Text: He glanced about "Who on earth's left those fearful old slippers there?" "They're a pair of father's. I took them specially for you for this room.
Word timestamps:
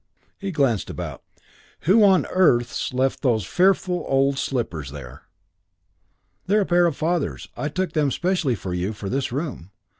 He 0.39 0.49
glanced 0.51 0.89
about 0.89 1.21
"Who 1.81 2.03
on 2.03 2.25
earth's 2.31 2.91
left 2.91 3.21
those 3.21 3.45
fearful 3.45 4.03
old 4.07 4.39
slippers 4.39 4.89
there?" 4.89 5.27
"They're 6.47 6.61
a 6.61 6.65
pair 6.65 6.87
of 6.87 6.97
father's. 6.97 7.47
I 7.55 7.69
took 7.69 7.93
them 7.93 8.09
specially 8.09 8.55
for 8.55 8.73
you 8.73 8.93
for 8.93 9.09
this 9.09 9.31
room. 9.31 9.69